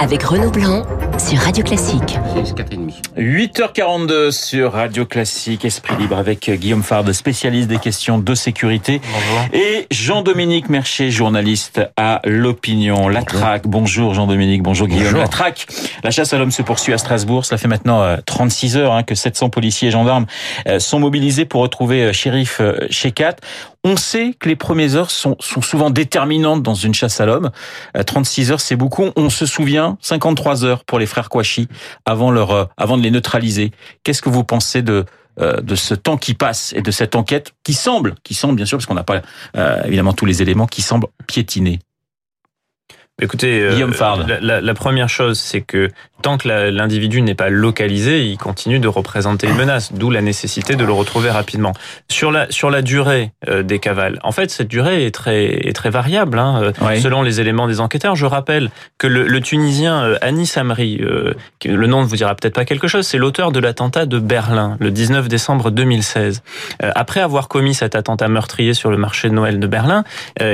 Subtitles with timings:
[0.00, 0.86] avec Renaud Blanc
[1.18, 2.18] sur Radio Classique.
[3.18, 9.02] 8h42 sur Radio Classique, Esprit Libre avec Guillaume Fard, spécialiste des questions de sécurité.
[9.12, 9.44] Bonjour.
[9.52, 13.08] Et Jean-Dominique Mercher, journaliste à l'Opinion.
[13.08, 15.04] La traque, bonjour Jean-Dominique, bonjour Guillaume.
[15.04, 15.20] Bonjour.
[15.20, 15.66] La traque,
[16.02, 17.44] la chasse à l'homme se poursuit à Strasbourg.
[17.44, 20.24] Cela fait maintenant euh, 36 heures hein, que 700 policiers et gendarmes
[20.66, 23.36] euh, sont mobilisés pour retrouver euh, shérif euh, Shekat.
[23.82, 27.50] On sait que les premières heures sont, souvent déterminantes dans une chasse à l'homme.
[27.96, 29.10] Euh, 36 heures, c'est beaucoup.
[29.16, 31.66] On se souvient, 53 heures pour les frères Kouachi
[32.04, 33.70] avant leur, euh, avant de les neutraliser.
[34.04, 35.06] Qu'est-ce que vous pensez de,
[35.40, 38.66] euh, de ce temps qui passe et de cette enquête qui semble, qui semble bien
[38.66, 39.22] sûr, parce qu'on n'a pas
[39.56, 41.78] euh, évidemment tous les éléments, qui semble piétiner?
[43.20, 44.26] Écoutez, euh, Guillaume Fard.
[44.26, 45.88] la, la- la première chose, c'est que
[46.22, 50.76] tant que l'individu n'est pas localisé, il continue de représenter une menace, d'où la nécessité
[50.76, 51.72] de le retrouver rapidement.
[52.10, 55.72] Sur la sur la durée euh, des cavales, en fait, cette durée est très est
[55.74, 57.00] très variable, hein, euh, Oui.
[57.00, 58.16] selon les éléments des enquêteurs.
[58.16, 61.32] Je rappelle que le, le Tunisien euh, Anis Amri, euh,
[61.64, 64.76] le nom ne vous dira peut-être pas quelque chose, c'est l'auteur de l'attentat de Berlin
[64.78, 66.42] le 19 décembre 2016.
[66.82, 70.04] Euh, après avoir commis cet attentat meurtrier sur le marché de Noël de Berlin,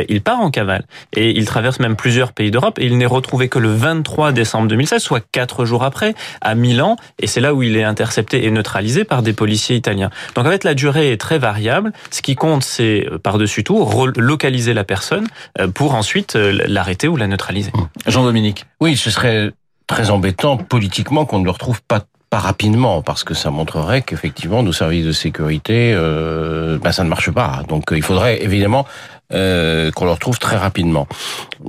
[0.09, 3.51] il part en cavale et il traverse même plusieurs pays d'Europe et il n'est retrouvé
[3.51, 7.63] que le 23 décembre 2016, soit quatre jours après, à Milan et c'est là où
[7.63, 10.09] il est intercepté et neutralisé par des policiers italiens.
[10.35, 11.93] Donc en fait la durée est très variable.
[12.11, 15.27] Ce qui compte c'est euh, par-dessus tout relocaliser la personne
[15.61, 17.73] euh, pour ensuite euh, l'arrêter ou la neutraliser.
[18.07, 18.65] Jean-Dominique.
[18.81, 19.53] Oui, ce serait
[19.87, 24.65] très embêtant politiquement qu'on ne le retrouve pas pas rapidement parce que ça montrerait qu'effectivement
[24.65, 28.85] nos services de sécurité euh, ben, ça ne marche pas donc il faudrait évidemment
[29.33, 31.07] euh, qu'on le retrouve très rapidement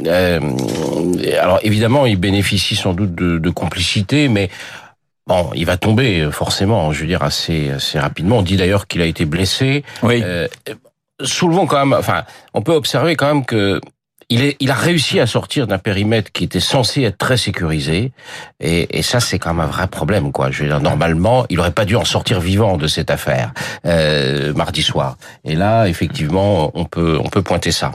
[0.05, 0.39] Euh,
[1.41, 4.50] alors évidemment il bénéficie sans doute de, de complicité mais
[5.27, 8.38] Bon, il va tomber euh, forcément, je veux dire assez assez rapidement.
[8.38, 9.83] On dit d'ailleurs qu'il a été blessé.
[10.02, 10.22] Oui.
[10.23, 10.47] Euh,
[11.22, 13.81] soulevons quand même, enfin, on peut observer quand même que
[14.30, 18.12] il, est, il a réussi à sortir d'un périmètre qui était censé être très sécurisé,
[18.59, 20.51] et, et ça c'est quand même un vrai problème, quoi.
[20.51, 23.53] Je veux dire, normalement, il aurait pas dû en sortir vivant de cette affaire
[23.85, 25.18] euh, mardi soir.
[25.46, 27.91] Et là, effectivement, on peut on peut pointer ça.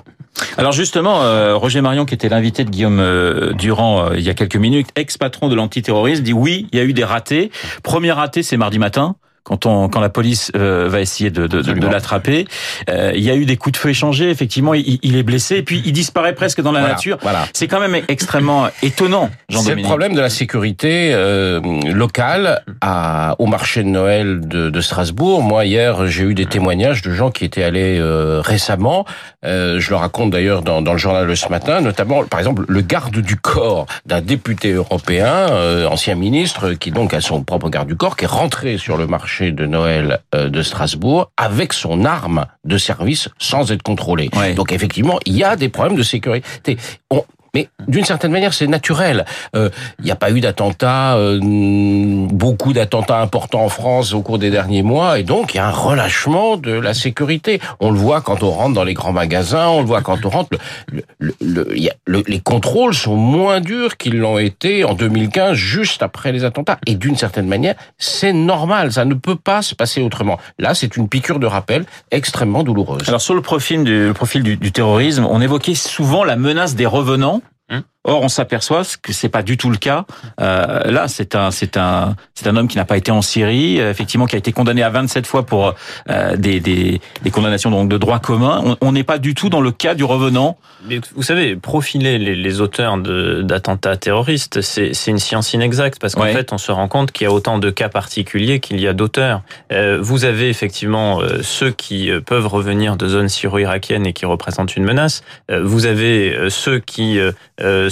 [0.56, 4.30] Alors justement, euh, Roger Marion, qui était l'invité de Guillaume euh, Durand euh, il y
[4.30, 7.50] a quelques minutes, ex-patron de l'antiterrorisme, dit oui, il y a eu des ratés.
[7.82, 9.16] Premier raté, c'est mardi matin.
[9.44, 11.90] Quand, on, quand la police euh, va essayer de, de, de, Absolument.
[11.90, 12.46] l'attraper,
[12.88, 14.30] Euh, il y a eu des coups de feu échangés.
[14.30, 17.18] Effectivement, il, il est blessé et puis il disparaît presque dans la Voilà, nature.
[17.22, 17.44] Voilà.
[17.52, 21.60] C'est quand même extrêmement étonnant, C'est le problème de la sécurité euh,
[21.92, 25.42] locale à, au marché de Noël de, de Strasbourg.
[25.42, 29.04] Moi, hier, j'ai eu des témoignages de gens qui étaient allés euh, récemment.
[29.44, 32.64] Euh, je le raconte d'ailleurs dans, dans le journal de ce matin, notamment, par exemple,
[32.68, 37.68] le garde du corps d'un député européen, euh, ancien ministre, qui donc a son propre
[37.70, 41.72] garde du corps, qui est rentré sur le marché de Noël euh, de Strasbourg avec
[41.72, 44.28] son arme de service sans être contrôlé.
[44.36, 44.54] Ouais.
[44.54, 46.76] Donc effectivement, il y a des problèmes de sécurité.
[47.10, 47.24] On,
[47.54, 49.24] mais d'une certaine manière, c'est naturel.
[49.54, 49.68] Euh,
[49.98, 54.50] Il n'y a pas eu d'attentats, euh, beaucoup d'attentats importants en France au cours des
[54.50, 57.60] derniers mois, et donc il y a un relâchement de la sécurité.
[57.80, 60.30] On le voit quand on rentre dans les grands magasins, on le voit quand on
[60.30, 60.50] rentre.
[60.90, 66.02] Le, le, le- y les contrôles sont moins durs qu'ils l'ont été en 2015, juste
[66.02, 66.78] après les attentats.
[66.86, 68.92] Et d'une certaine manière, c'est normal.
[68.92, 70.38] Ça ne peut pas se passer autrement.
[70.58, 73.08] Là, c'est une piqûre de rappel extrêmement douloureuse.
[73.08, 76.86] Alors sur le profil du, profil du, du terrorisme, on évoquait souvent la menace des
[76.86, 77.41] revenants.
[77.72, 77.91] Mm.
[78.04, 80.04] Or, on s'aperçoit que c'est pas du tout le cas.
[80.40, 83.80] Euh, là, c'est un, c'est un, c'est un homme qui n'a pas été en Syrie,
[83.80, 85.74] euh, effectivement, qui a été condamné à 27 fois pour
[86.10, 88.76] euh, des, des, des condamnations donc de droit commun.
[88.80, 90.58] On- n'est pas du tout dans le cas du revenant.
[90.88, 96.14] Mais vous savez, profiler les, les auteurs d'attentats terroristes, c'est c'est une science inexacte parce
[96.14, 96.32] qu'en Ouais.
[96.32, 98.92] fait, on se rend compte qu'il y a autant de cas particuliers qu'il y a
[98.92, 99.42] d'auteurs.
[99.72, 104.26] Euh, vous avez effectivement euh, ceux qui euh, peuvent revenir de zones syro-irakiennes et qui
[104.26, 105.22] représentent une menace.
[105.50, 107.18] Euh, vous avez ceux qui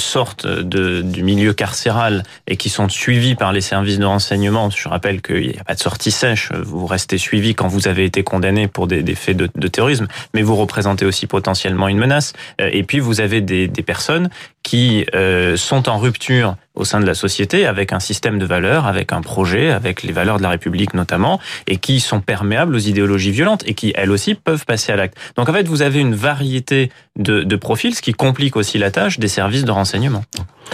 [0.01, 4.71] sortent de, du milieu carcéral et qui sont suivis par les services de renseignement.
[4.71, 6.51] Je rappelle qu'il n'y a pas de sortie sèche.
[6.53, 10.43] Vous restez suivi quand vous avez été condamné pour des, des faits de, terrorisme, mais
[10.43, 12.33] vous représentez aussi potentiellement une menace.
[12.61, 14.31] Euh, Et puis vous avez des, des personnes
[14.63, 18.87] qui euh, sont en rupture au sein de la société avec un système de valeurs,
[18.87, 22.79] avec un projet, avec les valeurs de la République notamment, et qui sont perméables aux
[22.79, 25.17] idéologies violentes et qui elles aussi peuvent passer à l'acte.
[25.37, 28.91] Donc en fait vous avez une variété de, de profils, ce qui complique aussi la
[28.91, 30.25] tâche des services de renseignement.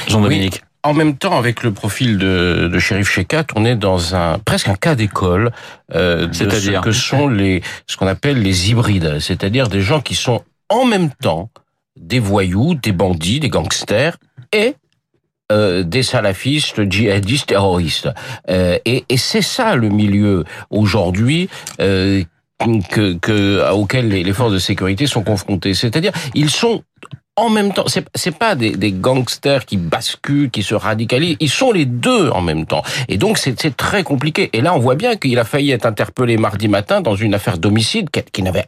[0.09, 0.63] Jean-Dominique.
[0.83, 4.69] En même temps, avec le profil de, de shérif Shekat, on est dans un presque
[4.69, 5.51] un cas d'école
[5.93, 10.01] euh, de ce C'est-à-dire que sont les ce qu'on appelle les hybrides, c'est-à-dire des gens
[10.01, 11.51] qui sont en même temps
[11.97, 14.17] des voyous, des bandits, des gangsters
[14.53, 14.77] et
[15.53, 18.09] euh, des salafistes, djihadistes, terroristes.
[18.51, 21.49] Euh, et et c'est ça le milieu aujourd'hui.
[21.81, 22.23] Euh,
[22.91, 25.75] que, que, auquel les, les forces de sécurité sont confrontées.
[25.75, 26.83] C'est-à-dire, ils sont
[27.37, 31.37] en même temps, c'est c'est pas des, des gangsters qui basculent, qui se radicalisent.
[31.41, 32.83] Ils sont les deux en même temps.
[33.09, 34.49] Et donc c'est c'est très compliqué.
[34.55, 37.59] Et là, on voit bien qu'il a failli être interpellé mardi matin dans une affaire
[37.59, 38.67] d'homicide qui, qui n'avait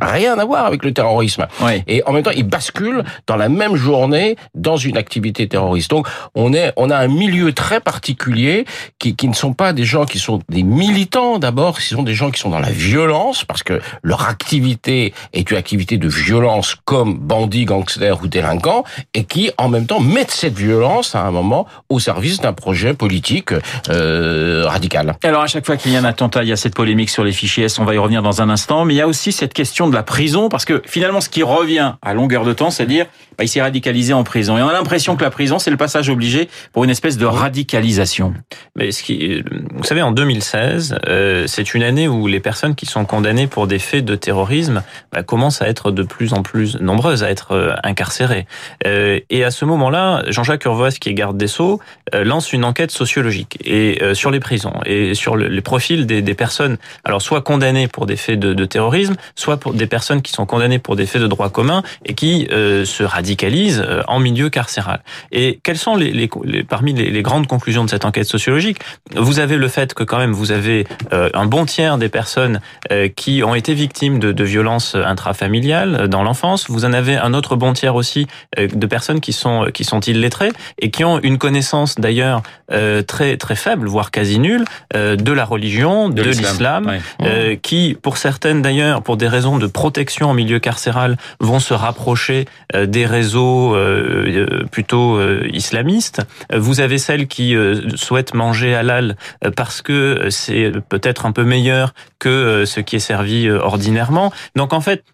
[0.00, 1.46] rien à voir avec le terrorisme.
[1.62, 1.82] Oui.
[1.86, 5.90] Et en même temps, il bascule dans la même journée dans une activité terroriste.
[5.90, 8.66] Donc, on est, on a un milieu très particulier
[8.98, 12.14] qui, qui ne sont pas des gens qui sont des militants d'abord, ce sont des
[12.14, 16.76] gens qui sont dans la violence parce que leur activité est une activité de violence
[16.84, 18.84] comme bandits, gangsters ou délinquants
[19.14, 22.94] et qui, en même temps, mettent cette violence à un moment au service d'un projet
[22.94, 23.52] politique
[23.88, 25.16] euh, radical.
[25.22, 27.24] Alors à chaque fois qu'il y a un attentat, il y a cette polémique sur
[27.24, 29.32] les fichiers S, on va y revenir dans un instant, mais il y a aussi
[29.32, 32.70] cette question de la prison, parce que finalement ce qui revient à longueur de temps,
[32.70, 33.06] c'est dire
[33.36, 34.58] bah, il s'est radicalisé en prison.
[34.58, 37.26] Et on a l'impression que la prison, c'est le passage obligé pour une espèce de
[37.26, 38.34] radicalisation.
[38.76, 39.42] Mais ce qui,
[39.74, 43.66] vous savez, en 2016, euh, c'est une année où les personnes qui sont condamnées pour
[43.66, 47.52] des faits de terrorisme bah, commencent à être de plus en plus nombreuses à être
[47.52, 48.46] euh, incarcérées.
[48.86, 51.80] Euh, et à ce moment-là, Jean-Jacques Urvoas, qui est garde des Sceaux,
[52.14, 56.06] euh, lance une enquête sociologique et euh, sur les prisons et sur le, les profils
[56.06, 59.86] des, des, personnes, alors soit condamnées pour des faits de, de, terrorisme, soit pour des
[59.86, 63.84] personnes qui sont condamnées pour des faits de droit commun et qui euh, se radicalisent
[64.08, 65.00] en milieu carcéral.
[65.30, 68.78] Et quelles sont les, les, les parmi les, les, grandes conclusions de cette enquête sociologique?
[69.14, 72.60] Vous avez le fait que quand même vous avez euh, un bon tiers des personnes
[72.90, 76.68] euh, qui ont été victimes de, de violences intrafamiliales dans l'enfance.
[76.68, 78.26] Vous en avez un autre bon tiers aussi
[78.56, 82.42] de personnes qui sont qui sont illettrées et qui ont une connaissance d'ailleurs
[82.72, 84.64] euh, très très faible, voire quasi nulle,
[84.94, 89.58] euh, de la religion, de, de l'islam, euh, qui, pour certaines d'ailleurs, pour des raisons
[89.58, 95.20] de protection en milieu carcéral, vont se rapprocher euh, des réseaux euh, plutôt
[95.52, 96.22] islamistes.
[96.54, 97.56] Vous avez celles qui
[97.94, 99.16] souhaitent manger halal
[99.56, 104.32] parce que c'est peut-être un peu meilleur que ce qui est servi ordinairement.
[104.56, 105.04] Donc en fait,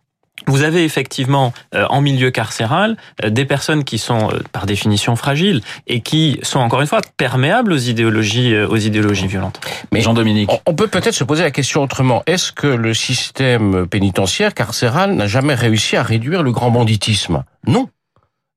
[0.47, 5.17] vous avez effectivement euh, en milieu carcéral euh, des personnes qui sont euh, par définition
[5.17, 9.61] fragiles et qui sont encore une fois perméables aux idéologies aux idéologies violentes.
[9.93, 12.23] Mais Jean-Dominique, on peut peut-être se poser la question autrement.
[12.27, 17.45] Est-ce que le système pénitentiaire carcéral n'a jamais réussi à réduire le grand banditisme?
[17.67, 17.89] Non.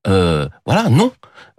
[0.07, 1.11] Euh, voilà, non.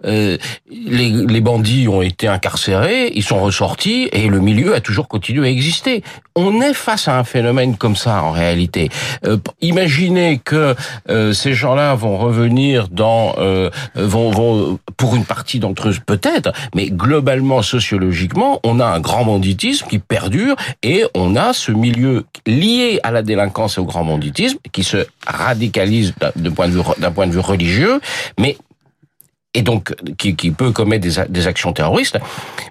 [0.05, 0.37] Euh,
[0.69, 5.47] les, les, bandits ont été incarcérés, ils sont ressortis et le milieu a toujours continué
[5.47, 6.03] à exister.
[6.35, 8.89] On est face à un phénomène comme ça en réalité.
[9.25, 10.75] Euh, imaginez que
[11.09, 16.51] euh, ces gens-là vont revenir dans, euh, vont, vont pour une partie d'entre eux peut-être,
[16.75, 22.25] mais globalement sociologiquement, on a un grand banditisme qui perdure et on a ce milieu
[22.45, 26.81] lié à la délinquance et au grand banditisme qui se radicalise d'un point de vue
[26.99, 27.99] d'un point de vue religieux,
[28.39, 28.57] mais
[29.55, 32.19] et donc qui, qui peut commettre des, des, actions terroristes,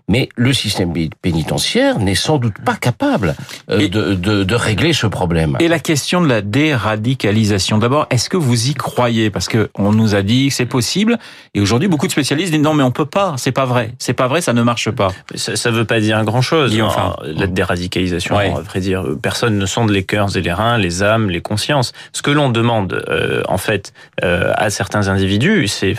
[0.07, 0.93] mais le système
[1.23, 3.35] pénitentiaire n'est sans doute pas capable
[3.71, 5.57] euh, de, de, de, régler ce problème.
[5.61, 9.31] Et la question de la déradicalisation, d'abord, est-ce que vous y croyez?
[9.31, 11.19] Parce que on nous a dit que c'est possible,
[11.55, 14.13] et aujourd'hui beaucoup de spécialistes disent non mais on peut pas, c'est pas vrai, c'est
[14.13, 15.09] pas vrai, ça ne marche pas.
[15.35, 16.79] Ça, ça veut pas dire grand chose.
[16.83, 18.53] Enfin, la déradicalisation, ouais.
[18.55, 21.93] à vrai dire, personne ne sonde les cœurs et les reins, les âmes, les consciences.
[22.13, 25.95] Ce que l'on demande euh, en fait euh, à certains individus, c'est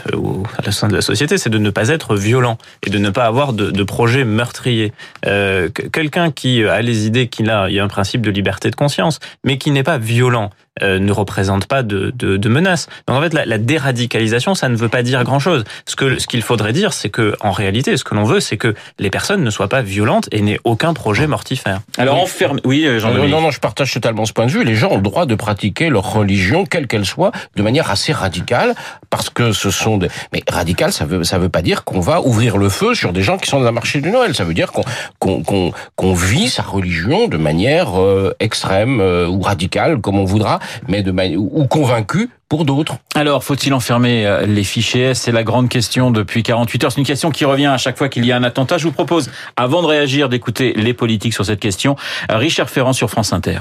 [0.58, 3.26] à sein de la société, c'est de ne pas être violent et de ne pas
[3.26, 4.94] avoir de, de projet meurtrier.
[5.26, 8.70] Euh, Quelqu'un qui a les idées qu'il a, il y a un principe de liberté
[8.70, 10.52] de conscience, mais qui n'est pas violent,
[10.82, 12.88] euh, ne représente pas de, de, de menace.
[13.08, 15.64] Donc en fait, la, la, déradicalisation, ça ne veut pas dire grand-chose.
[15.86, 18.58] Ce que ce qu'il faudrait dire, c'est que en réalité, ce que l'on veut, c'est
[18.58, 21.80] que les personnes ne soient pas violentes et n'aient aucun projet mortifère.
[21.98, 22.60] Alors enferme.
[22.66, 24.66] Oui, Jean non, non, non, je partage totalement ce point de vue.
[24.66, 28.12] Les gens ont le droit de pratiquer leur religion, quelle qu'elle soit, de manière assez
[28.12, 28.76] radicale,
[29.10, 30.10] parce que ce sont des.
[30.34, 33.24] Mais radical, ça veut ça veut pas dire qu'on va ouvrir le feu sur des
[33.24, 34.36] gens qui sont dans un marché du Noël.
[34.36, 34.84] Ça veut dire qu'on
[35.20, 40.26] qu'on qu'on qu'on vit sa religion de manière euh, extrême euh, ou radicale, comme on
[40.26, 41.04] voudra mais
[41.36, 42.98] ou convaincu pour d'autres.
[43.16, 45.14] Alors, faut-il enfermer les fichiers?
[45.14, 46.92] C'est la grande question depuis 48 heures.
[46.92, 48.78] C'est une question qui revient à chaque fois qu'il y a un attentat.
[48.78, 51.96] Je vous propose, avant de réagir, d'écouter les politiques sur cette question.
[52.30, 53.60] Richard Ferrand sur France Inter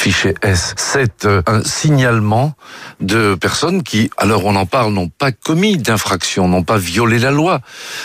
[0.00, 0.72] fichier S.
[0.78, 2.54] C'est un signalement
[3.00, 7.30] de personnes qui, alors on en parle, n'ont pas commis d'infraction, n'ont pas violé la
[7.30, 7.60] loi,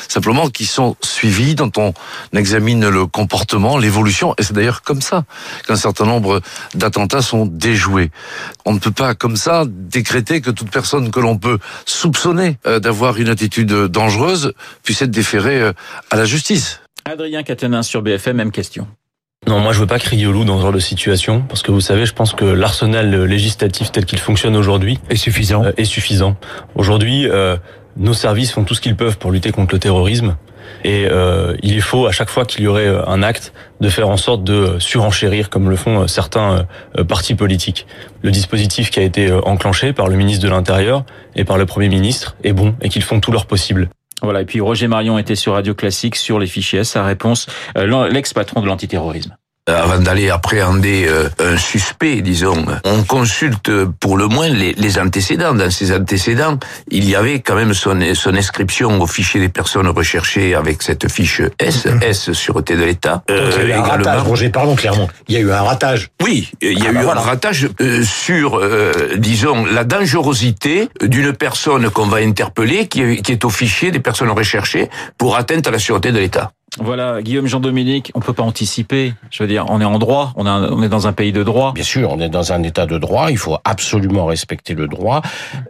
[0.10, 1.94] simplement qui sont suivies, dont on
[2.36, 5.24] examine le comportement, l'évolution, et c'est d'ailleurs comme ça
[5.68, 6.42] qu'un certain nombre
[6.74, 8.12] d'attentats sont déjoués.
[8.66, 13.18] On ne peut pas comme ça décréter que toute personne que l'on peut soupçonner d'avoir
[13.18, 14.52] une attitude dangereuse
[14.84, 15.72] puisse être déférée
[16.12, 16.82] à la justice.
[17.06, 18.86] Adrien Catenin sur BFM, même question.
[19.48, 21.72] Non, moi je veux pas crier au loup dans ce genre de situation, parce que
[21.72, 25.64] vous savez, je pense que l'arsenal législatif tel qu'il fonctionne aujourd'hui est suffisant.
[25.64, 26.36] Euh, est suffisant.
[26.74, 27.56] Aujourd'hui, euh,
[27.96, 30.36] nos services font tout ce qu'ils peuvent pour lutter contre le terrorisme.
[30.84, 34.10] Et euh, il est faux à chaque fois qu'il y aurait un acte de faire
[34.10, 36.66] en sorte de surenchérir comme le font certains
[37.08, 37.86] partis politiques.
[38.24, 41.90] Le dispositif qui a été enclenché par le ministre de l'Intérieur et par le Premier
[41.90, 43.90] ministre est bon et qu'ils font tout leur possible.
[44.22, 48.62] Voilà, et puis Roger Marion était sur Radio Classique sur les fichiers Sa réponse, l'ex-patron
[48.62, 49.36] de l'antiterrorisme.
[49.68, 55.00] Euh, avant d'aller appréhender euh, un suspect, disons, on consulte pour le moins les, les,
[55.00, 55.56] antécédents.
[55.56, 56.60] Dans ces antécédents,
[56.92, 61.12] il y avait quand même son, son inscription au fichier des personnes recherchées avec cette
[61.12, 62.00] fiche S, mhm.
[62.04, 63.24] S Sûreté de l'État.
[63.32, 65.10] Euh, il y a eu un ratage, Roger, pardon clairement.
[65.28, 66.12] Il y a eu un ratage.
[66.22, 67.68] Oui, il y a ah eu bah un ratage
[68.04, 68.62] sur,
[69.18, 74.92] disons, la dangerosité d'une personne qu'on va interpeller qui est au fichier des personnes recherchées
[75.18, 76.52] pour atteinte à la sûreté de l'État.
[76.80, 79.14] Voilà, Guillaume Jean-Dominique, on peut pas anticiper.
[79.32, 81.72] Je veux dire, on est en droit, on, est dans un pays de droit.
[81.74, 83.32] Bien sûr, on est dans un état de droit.
[83.32, 85.22] Il faut absolument respecter le droit.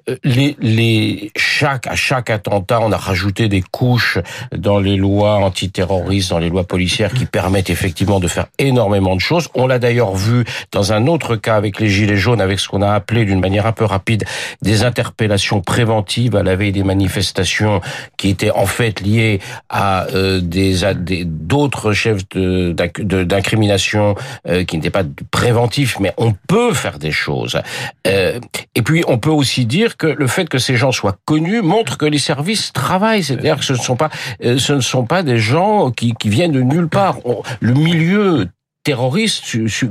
[0.09, 4.17] Euh, les, les, chaque, à chaque attentat, on a rajouté des couches
[4.55, 9.21] dans les lois antiterroristes, dans les lois policières qui permettent effectivement de faire énormément de
[9.21, 9.49] choses.
[9.53, 12.81] On l'a d'ailleurs vu dans un autre cas avec les gilets jaunes, avec ce qu'on
[12.81, 14.23] a appelé d'une manière un peu rapide
[14.63, 17.81] des interpellations préventives à la veille des manifestations
[18.17, 24.15] qui étaient en fait liées à euh, des d'autres chefs d'incrimination
[24.47, 27.59] euh, qui n'étaient pas préventifs, mais on peut faire des choses.
[28.07, 28.39] Euh,
[28.75, 31.97] et puis on peut aussi dire que le fait que ces gens soient connus montre
[31.97, 33.23] que les services travaillent.
[33.23, 34.09] C'est-à-dire que ce ne sont pas,
[34.43, 37.17] euh, ce ne sont pas des gens qui, qui viennent de nulle part.
[37.59, 38.47] le milieu
[38.85, 39.43] terroriste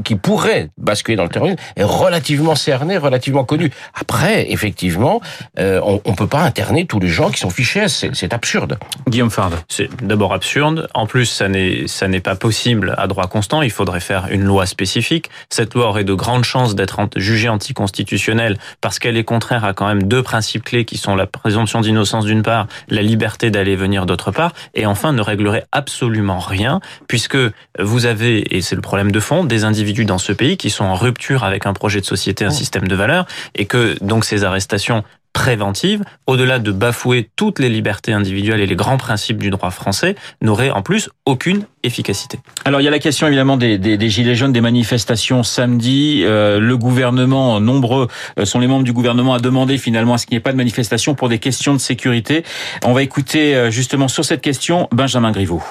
[0.05, 3.71] qui pourrait basculer dans le terrorisme est relativement cerné, relativement connu.
[3.93, 5.21] Après, effectivement,
[5.59, 7.89] euh, on, on peut pas interner tous les gens qui sont fichés.
[7.89, 8.79] C'est absurde.
[9.09, 9.51] Guillaume Fard.
[9.69, 10.89] C'est d'abord absurde.
[10.95, 13.63] En plus, ça n'est ça n'est pas possible à droit constant.
[13.63, 15.29] Il faudrait faire une loi spécifique.
[15.51, 19.89] Cette loi aurait de grandes chances d'être jugée anticonstitutionnelle parce qu'elle est contraire à quand
[19.89, 24.07] même deux principes clés qui sont la présomption d'innocence d'une part, la liberté d'aller venir
[24.07, 27.39] d'autre part, et enfin ne réglerait absolument rien puisque
[27.81, 30.85] vous avez et c'est le problème de fond des individus dans ce pays qui sont
[30.85, 33.27] en rupture avec un projet de société, un système de valeurs,
[33.57, 35.03] et que donc ces arrestations
[35.35, 40.15] préventives, au-delà de bafouer toutes les libertés individuelles et les grands principes du droit français,
[40.41, 42.39] n'auraient en plus aucune efficacité.
[42.65, 46.23] Alors il y a la question évidemment des, des, des gilets jaunes, des manifestations samedi.
[46.23, 48.07] Euh, le gouvernement, nombreux
[48.39, 50.53] euh, sont les membres du gouvernement à demander finalement à ce qu'il n'y ait pas
[50.53, 52.45] de manifestation pour des questions de sécurité.
[52.85, 55.65] On va écouter euh, justement sur cette question Benjamin Griveaux.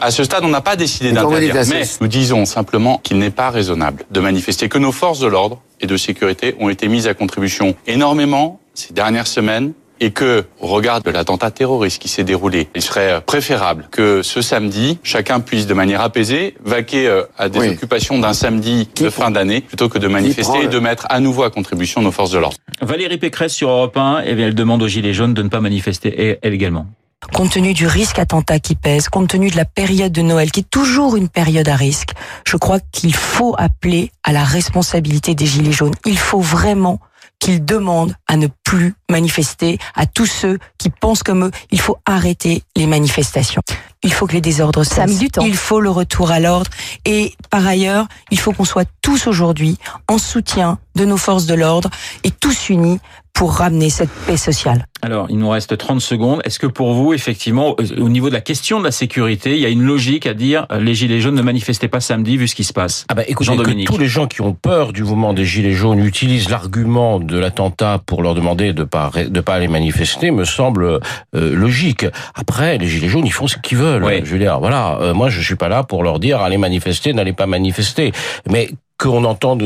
[0.00, 3.50] À ce stade, on n'a pas décidé d'interdire, mais nous disons simplement qu'il n'est pas
[3.50, 7.14] raisonnable de manifester, que nos forces de l'ordre et de sécurité ont été mises à
[7.14, 12.68] contribution énormément ces dernières semaines et que, au regard de l'attentat terroriste qui s'est déroulé,
[12.74, 17.68] il serait préférable que ce samedi, chacun puisse de manière apaisée vaquer euh, à des
[17.68, 21.42] occupations d'un samedi de fin d'année plutôt que de manifester et de mettre à nouveau
[21.42, 22.56] à contribution nos forces de l'ordre.
[22.80, 25.60] Valérie Pécresse sur Europe 1, et eh elle demande aux Gilets jaunes de ne pas
[25.60, 26.86] manifester, elle également.
[27.34, 30.60] Compte tenu du risque attentat qui pèse, compte tenu de la période de Noël qui
[30.60, 32.12] est toujours une période à risque,
[32.46, 35.94] je crois qu'il faut appeler à la responsabilité des Gilets jaunes.
[36.06, 36.98] Il faut vraiment
[37.38, 41.98] qu'ils demandent à ne plus manifester, à tous ceux qui pensent comme eux, il faut
[42.04, 43.62] arrêter les manifestations.
[44.02, 45.18] Il faut que les désordres cessent.
[45.18, 45.44] du temps.
[45.44, 46.70] Il faut le retour à l'ordre.
[47.04, 49.76] Et par ailleurs, il faut qu'on soit tous aujourd'hui
[50.08, 51.90] en soutien de nos forces de l'ordre
[52.24, 52.98] et tous unis
[53.34, 54.86] pour ramener cette paix sociale.
[55.02, 56.42] Alors, il nous reste 30 secondes.
[56.44, 59.64] Est-ce que pour vous, effectivement, au niveau de la question de la sécurité, il y
[59.64, 62.54] a une logique à dire euh, les Gilets jaunes ne manifestaient pas samedi vu ce
[62.54, 63.06] qui se passe?
[63.08, 66.04] Ah bah écoutez, que tous les gens qui ont peur du mouvement des Gilets jaunes
[66.04, 70.84] utilisent l'argument de l'attentat pour leur demander de pas de pas aller manifester me semble
[70.84, 70.98] euh,
[71.32, 72.04] logique.
[72.34, 73.89] Après, les Gilets jaunes, ils font ce qu'ils veulent.
[74.24, 77.12] Je veux dire, voilà, euh, moi je suis pas là pour leur dire allez manifester,
[77.12, 78.12] n'allez pas manifester.
[78.48, 78.70] Mais
[79.00, 79.56] qu'on entend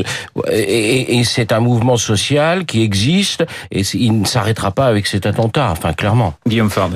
[0.49, 5.25] et, et c'est un mouvement social qui existe et il ne s'arrêtera pas avec cet
[5.25, 5.69] attentat.
[5.71, 6.33] Enfin, clairement.
[6.47, 6.89] Guillaume Fard.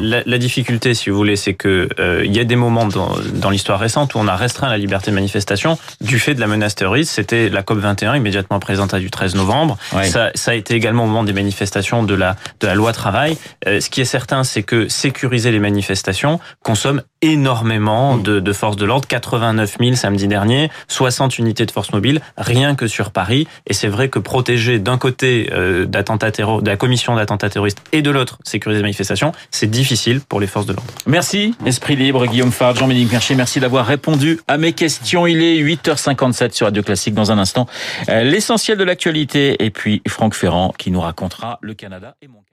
[0.00, 3.12] La, la, difficulté, si vous voulez, c'est que euh, il y a des moments dans,
[3.34, 6.46] dans l'histoire récente où on a restreint la liberté de manifestation du fait de la
[6.46, 7.12] menace terroriste.
[7.12, 9.76] C'était la COP 21 immédiatement présentée du 13 novembre.
[10.04, 13.36] Ça, ça, a été également au moment des manifestations de la de la loi travail.
[13.66, 17.02] Euh, ce qui est certain, c'est que sécuriser les manifestations consomme
[17.32, 19.06] énormément de, de forces de l'ordre.
[19.06, 23.46] 89 000 samedi dernier, 60 unités de force mobile, rien que sur Paris.
[23.66, 28.02] Et c'est vrai que protéger d'un côté euh, d'attentats de la commission d'attentats terroristes et
[28.02, 30.90] de l'autre sécuriser les manifestations, c'est difficile pour les forces de l'ordre.
[31.06, 35.26] Merci, Esprit Libre, Guillaume Fard, Jean-Ménique Mercier, merci d'avoir répondu à mes questions.
[35.26, 37.66] Il est 8h57 sur Radio Classique dans un instant.
[38.08, 42.44] Euh, l'essentiel de l'actualité et puis Franck Ferrand qui nous racontera le Canada et mon.